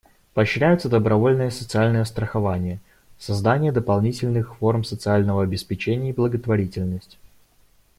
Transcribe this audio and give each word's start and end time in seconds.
Поощряются 0.33 0.89
добровольное 0.89 1.51
социальное 1.51 2.05
страхование, 2.05 2.79
создание 3.19 3.71
дополнительных 3.71 4.55
форм 4.57 4.83
социального 4.83 5.43
обеспечения 5.43 6.09
и 6.09 6.13
благотворительность. 6.13 7.19